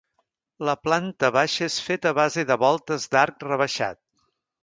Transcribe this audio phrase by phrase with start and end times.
[0.67, 4.01] La planta baixa és feta a base de voltes d'arc rebaixat.